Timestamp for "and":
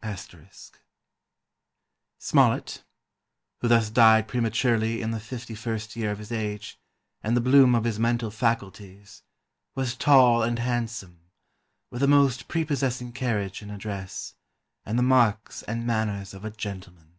7.20-7.36, 10.44-10.60, 13.60-13.72, 14.86-14.96, 15.64-15.84